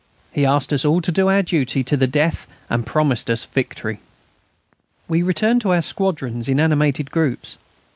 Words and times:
He 0.31 0.47
asked 0.47 0.73
us 0.73 0.83
all 0.83 0.99
to 1.01 1.11
do 1.11 1.27
our 1.29 1.43
duty 1.43 1.83
to 1.83 1.95
the 1.95 2.07
death 2.07 2.47
and 2.71 2.87
promised 2.87 3.29
us 3.29 3.45
victory. 3.45 3.99
We 5.07 5.21
returned 5.21 5.61
to 5.61 5.73
our 5.75 5.83
squadrons 5.83 6.49
in 6.49 6.59
animated 6.59 7.11
groups. 7.11 7.57